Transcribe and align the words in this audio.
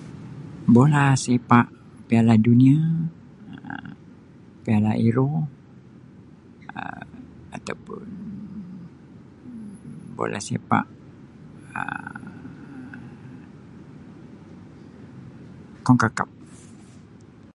Bola 0.74 1.04
sepak 1.22 1.66
piala 2.06 2.34
dunia, 2.46 2.78
Um 3.62 3.92
piala 4.64 4.92
Euro 5.06 5.28
Um 6.80 7.08
ataupun 7.56 8.04
bola 10.16 10.38
sepak 10.48 10.86
Um 15.84 15.84